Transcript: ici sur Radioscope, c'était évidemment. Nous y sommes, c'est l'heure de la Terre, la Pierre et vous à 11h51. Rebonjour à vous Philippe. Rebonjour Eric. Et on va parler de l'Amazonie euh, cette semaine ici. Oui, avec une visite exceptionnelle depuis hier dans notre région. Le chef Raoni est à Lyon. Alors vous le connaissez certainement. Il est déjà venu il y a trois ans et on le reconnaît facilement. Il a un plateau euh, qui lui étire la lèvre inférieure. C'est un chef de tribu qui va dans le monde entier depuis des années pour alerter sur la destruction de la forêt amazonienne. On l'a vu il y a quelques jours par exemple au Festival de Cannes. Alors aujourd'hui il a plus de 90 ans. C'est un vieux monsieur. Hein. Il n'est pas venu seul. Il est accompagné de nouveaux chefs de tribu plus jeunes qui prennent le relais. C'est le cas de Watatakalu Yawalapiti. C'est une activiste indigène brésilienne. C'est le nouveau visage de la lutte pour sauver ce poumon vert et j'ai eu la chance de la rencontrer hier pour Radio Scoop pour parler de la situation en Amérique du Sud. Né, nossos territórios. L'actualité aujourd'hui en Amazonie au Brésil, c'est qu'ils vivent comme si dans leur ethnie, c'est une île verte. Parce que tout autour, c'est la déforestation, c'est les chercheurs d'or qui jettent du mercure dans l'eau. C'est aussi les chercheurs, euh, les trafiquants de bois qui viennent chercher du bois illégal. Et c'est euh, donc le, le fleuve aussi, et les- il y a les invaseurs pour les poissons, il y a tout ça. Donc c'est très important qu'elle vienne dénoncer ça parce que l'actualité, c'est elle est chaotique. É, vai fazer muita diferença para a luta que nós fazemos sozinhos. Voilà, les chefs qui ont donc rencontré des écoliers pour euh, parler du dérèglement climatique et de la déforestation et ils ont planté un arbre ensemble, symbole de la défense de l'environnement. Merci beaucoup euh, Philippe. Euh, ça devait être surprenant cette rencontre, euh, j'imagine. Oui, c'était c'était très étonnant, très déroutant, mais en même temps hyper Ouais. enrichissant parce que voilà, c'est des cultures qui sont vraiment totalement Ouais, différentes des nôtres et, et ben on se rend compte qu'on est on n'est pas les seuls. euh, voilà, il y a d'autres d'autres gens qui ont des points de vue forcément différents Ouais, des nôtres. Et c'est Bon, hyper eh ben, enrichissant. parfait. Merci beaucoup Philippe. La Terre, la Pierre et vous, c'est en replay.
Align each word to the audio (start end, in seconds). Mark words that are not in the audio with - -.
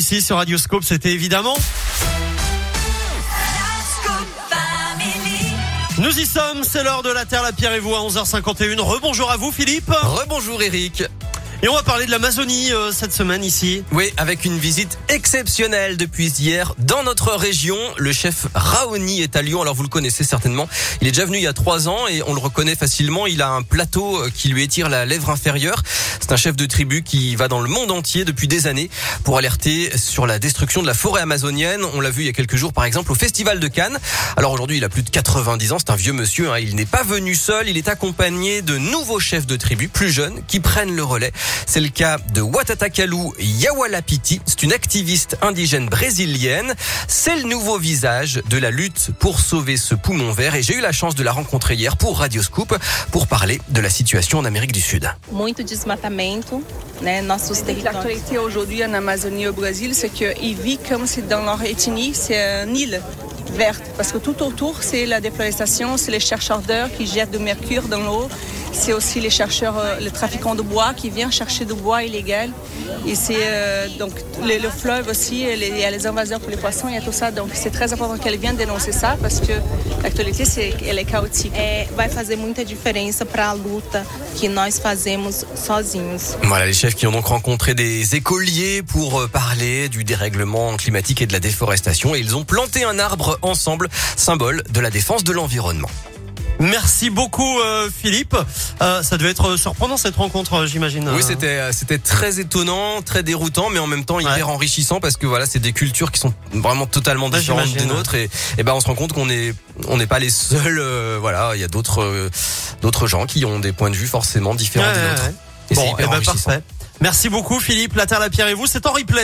ici 0.00 0.22
sur 0.22 0.36
Radioscope, 0.36 0.82
c'était 0.82 1.12
évidemment. 1.12 1.54
Nous 5.98 6.18
y 6.18 6.24
sommes, 6.24 6.64
c'est 6.64 6.82
l'heure 6.82 7.02
de 7.02 7.10
la 7.10 7.26
Terre, 7.26 7.42
la 7.42 7.52
Pierre 7.52 7.74
et 7.74 7.80
vous 7.80 7.94
à 7.94 7.98
11h51. 7.98 8.80
Rebonjour 8.80 9.30
à 9.30 9.36
vous 9.36 9.52
Philippe. 9.52 9.90
Rebonjour 9.90 10.62
Eric. 10.62 11.04
Et 11.62 11.68
on 11.68 11.74
va 11.74 11.82
parler 11.82 12.06
de 12.06 12.10
l'Amazonie 12.10 12.72
euh, 12.72 12.90
cette 12.90 13.12
semaine 13.12 13.44
ici. 13.44 13.84
Oui, 13.92 14.10
avec 14.16 14.46
une 14.46 14.58
visite 14.58 14.98
exceptionnelle 15.10 15.98
depuis 15.98 16.28
hier 16.28 16.74
dans 16.78 17.02
notre 17.02 17.34
région. 17.34 17.76
Le 17.98 18.12
chef 18.12 18.46
Raoni 18.54 19.20
est 19.20 19.36
à 19.36 19.42
Lyon. 19.42 19.60
Alors 19.60 19.74
vous 19.74 19.82
le 19.82 19.90
connaissez 19.90 20.24
certainement. 20.24 20.66
Il 21.02 21.08
est 21.08 21.10
déjà 21.10 21.26
venu 21.26 21.36
il 21.36 21.42
y 21.42 21.46
a 21.46 21.52
trois 21.52 21.86
ans 21.86 22.08
et 22.08 22.22
on 22.26 22.32
le 22.32 22.40
reconnaît 22.40 22.76
facilement. 22.76 23.26
Il 23.26 23.42
a 23.42 23.50
un 23.50 23.60
plateau 23.60 24.22
euh, 24.22 24.30
qui 24.34 24.48
lui 24.48 24.62
étire 24.62 24.88
la 24.88 25.04
lèvre 25.04 25.28
inférieure. 25.28 25.82
C'est 26.30 26.34
un 26.34 26.36
chef 26.36 26.54
de 26.54 26.66
tribu 26.66 27.02
qui 27.02 27.34
va 27.34 27.48
dans 27.48 27.60
le 27.60 27.68
monde 27.68 27.90
entier 27.90 28.24
depuis 28.24 28.46
des 28.46 28.68
années 28.68 28.88
pour 29.24 29.36
alerter 29.36 29.90
sur 29.98 30.28
la 30.28 30.38
destruction 30.38 30.80
de 30.80 30.86
la 30.86 30.94
forêt 30.94 31.22
amazonienne. 31.22 31.80
On 31.92 32.00
l'a 32.00 32.10
vu 32.10 32.22
il 32.22 32.26
y 32.26 32.28
a 32.28 32.32
quelques 32.32 32.54
jours 32.54 32.72
par 32.72 32.84
exemple 32.84 33.10
au 33.10 33.16
Festival 33.16 33.58
de 33.58 33.66
Cannes. 33.66 33.98
Alors 34.36 34.52
aujourd'hui 34.52 34.76
il 34.76 34.84
a 34.84 34.88
plus 34.88 35.02
de 35.02 35.10
90 35.10 35.72
ans. 35.72 35.78
C'est 35.80 35.90
un 35.90 35.96
vieux 35.96 36.12
monsieur. 36.12 36.52
Hein. 36.52 36.60
Il 36.60 36.76
n'est 36.76 36.86
pas 36.86 37.02
venu 37.02 37.34
seul. 37.34 37.68
Il 37.68 37.76
est 37.76 37.88
accompagné 37.88 38.62
de 38.62 38.78
nouveaux 38.78 39.18
chefs 39.18 39.44
de 39.44 39.56
tribu 39.56 39.88
plus 39.88 40.12
jeunes 40.12 40.40
qui 40.46 40.60
prennent 40.60 40.94
le 40.94 41.02
relais. 41.02 41.32
C'est 41.66 41.80
le 41.80 41.88
cas 41.88 42.18
de 42.32 42.42
Watatakalu 42.42 43.32
Yawalapiti. 43.40 44.40
C'est 44.46 44.62
une 44.62 44.72
activiste 44.72 45.36
indigène 45.42 45.88
brésilienne. 45.88 46.74
C'est 47.08 47.34
le 47.34 47.48
nouveau 47.48 47.76
visage 47.76 48.40
de 48.48 48.56
la 48.56 48.70
lutte 48.70 49.10
pour 49.18 49.40
sauver 49.40 49.76
ce 49.76 49.96
poumon 49.96 50.30
vert 50.30 50.54
et 50.54 50.62
j'ai 50.62 50.76
eu 50.76 50.80
la 50.80 50.92
chance 50.92 51.16
de 51.16 51.24
la 51.24 51.32
rencontrer 51.32 51.74
hier 51.74 51.96
pour 51.96 52.20
Radio 52.20 52.40
Scoop 52.40 52.78
pour 53.10 53.26
parler 53.26 53.60
de 53.70 53.80
la 53.80 53.90
situation 53.90 54.38
en 54.38 54.44
Amérique 54.44 54.70
du 54.70 54.80
Sud. 54.80 55.10
Né, 57.02 57.22
nossos 57.22 57.62
territórios. 57.62 57.84
L'actualité 57.84 58.38
aujourd'hui 58.38 58.84
en 58.84 58.92
Amazonie 58.92 59.48
au 59.48 59.52
Brésil, 59.52 59.94
c'est 59.94 60.10
qu'ils 60.10 60.56
vivent 60.56 60.80
comme 60.88 61.06
si 61.06 61.22
dans 61.22 61.42
leur 61.42 61.62
ethnie, 61.62 62.12
c'est 62.14 62.64
une 62.64 62.76
île 62.76 63.00
verte. 63.54 63.82
Parce 63.96 64.12
que 64.12 64.18
tout 64.18 64.42
autour, 64.42 64.82
c'est 64.82 65.06
la 65.06 65.20
déforestation, 65.20 65.96
c'est 65.96 66.10
les 66.10 66.20
chercheurs 66.20 66.60
d'or 66.60 66.88
qui 66.96 67.06
jettent 67.06 67.30
du 67.30 67.38
mercure 67.38 67.88
dans 67.88 68.00
l'eau. 68.00 68.28
C'est 68.72 68.92
aussi 68.92 69.20
les 69.20 69.30
chercheurs, 69.30 69.76
euh, 69.78 69.98
les 70.00 70.10
trafiquants 70.10 70.54
de 70.54 70.62
bois 70.62 70.94
qui 70.94 71.10
viennent 71.10 71.32
chercher 71.32 71.64
du 71.64 71.74
bois 71.74 72.02
illégal. 72.04 72.50
Et 73.06 73.14
c'est 73.14 73.34
euh, 73.38 73.88
donc 73.98 74.12
le, 74.42 74.58
le 74.62 74.70
fleuve 74.70 75.08
aussi, 75.08 75.42
et 75.42 75.56
les- 75.56 75.68
il 75.68 75.78
y 75.78 75.84
a 75.84 75.90
les 75.90 76.06
invaseurs 76.06 76.40
pour 76.40 76.50
les 76.50 76.56
poissons, 76.56 76.86
il 76.88 76.94
y 76.94 76.98
a 76.98 77.00
tout 77.00 77.12
ça. 77.12 77.30
Donc 77.30 77.50
c'est 77.54 77.70
très 77.70 77.92
important 77.92 78.16
qu'elle 78.18 78.38
vienne 78.38 78.56
dénoncer 78.56 78.92
ça 78.92 79.16
parce 79.20 79.40
que 79.40 79.52
l'actualité, 80.02 80.44
c'est 80.44 80.74
elle 80.86 80.98
est 80.98 81.04
chaotique. 81.04 81.52
É, 81.56 81.86
vai 81.96 82.08
fazer 82.08 82.36
muita 82.36 82.64
diferença 82.64 83.24
para 83.24 83.50
a 83.50 83.54
luta 83.54 84.04
que 84.40 84.48
nós 84.48 84.78
fazemos 84.78 85.44
sozinhos. 85.56 86.36
Voilà, 86.44 86.66
les 86.66 86.72
chefs 86.74 86.94
qui 86.94 87.06
ont 87.06 87.12
donc 87.12 87.26
rencontré 87.26 87.74
des 87.74 88.14
écoliers 88.14 88.82
pour 88.82 89.20
euh, 89.20 89.26
parler 89.28 89.88
du 89.88 90.04
dérèglement 90.04 90.76
climatique 90.76 91.20
et 91.22 91.26
de 91.26 91.32
la 91.32 91.40
déforestation 91.40 92.14
et 92.14 92.20
ils 92.20 92.36
ont 92.36 92.44
planté 92.44 92.84
un 92.84 92.98
arbre 92.98 93.38
ensemble, 93.42 93.88
symbole 94.16 94.62
de 94.70 94.80
la 94.80 94.90
défense 94.90 95.24
de 95.24 95.32
l'environnement. 95.32 95.90
Merci 96.60 97.08
beaucoup 97.08 97.58
euh, 97.60 97.88
Philippe. 97.90 98.36
Euh, 98.82 99.02
ça 99.02 99.16
devait 99.16 99.30
être 99.30 99.56
surprenant 99.56 99.96
cette 99.96 100.16
rencontre, 100.16 100.52
euh, 100.54 100.66
j'imagine. 100.66 101.08
Oui, 101.08 101.22
c'était 101.26 101.72
c'était 101.72 101.98
très 101.98 102.38
étonnant, 102.38 103.00
très 103.02 103.22
déroutant, 103.22 103.70
mais 103.70 103.78
en 103.78 103.86
même 103.86 104.04
temps 104.04 104.20
hyper 104.20 104.36
Ouais. 104.48 104.54
enrichissant 104.54 105.00
parce 105.00 105.16
que 105.16 105.26
voilà, 105.26 105.46
c'est 105.46 105.58
des 105.58 105.72
cultures 105.72 106.12
qui 106.12 106.20
sont 106.20 106.34
vraiment 106.52 106.86
totalement 106.86 107.28
Ouais, 107.30 107.38
différentes 107.38 107.72
des 107.72 107.86
nôtres 107.86 108.14
et, 108.14 108.28
et 108.58 108.62
ben 108.62 108.74
on 108.74 108.80
se 108.80 108.86
rend 108.86 108.94
compte 108.94 109.12
qu'on 109.14 109.30
est 109.30 109.54
on 109.88 109.96
n'est 109.96 110.06
pas 110.06 110.18
les 110.18 110.30
seuls. 110.30 110.78
euh, 110.78 111.16
voilà, 111.20 111.52
il 111.54 111.60
y 111.60 111.64
a 111.64 111.68
d'autres 111.68 112.28
d'autres 112.82 113.06
gens 113.06 113.24
qui 113.26 113.44
ont 113.46 113.58
des 113.58 113.72
points 113.72 113.90
de 113.90 113.96
vue 113.96 114.06
forcément 114.06 114.54
différents 114.54 114.86
Ouais, 114.86 114.92
des 114.94 115.08
nôtres. 115.08 115.22
Et 115.70 115.74
c'est 115.74 115.80
Bon, 115.80 115.92
hyper 115.94 115.96
eh 116.00 116.02
ben, 116.10 116.16
enrichissant. 116.16 116.50
parfait. 116.50 116.62
Merci 117.00 117.30
beaucoup 117.30 117.58
Philippe. 117.60 117.94
La 117.96 118.04
Terre, 118.04 118.20
la 118.20 118.28
Pierre 118.28 118.48
et 118.48 118.54
vous, 118.54 118.66
c'est 118.66 118.84
en 118.86 118.92
replay. 118.92 119.18